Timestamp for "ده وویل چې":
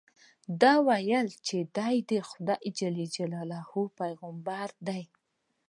0.61-1.57